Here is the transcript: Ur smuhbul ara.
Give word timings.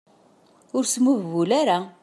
Ur 0.75 0.83
smuhbul 0.93 1.51
ara. 1.61 1.77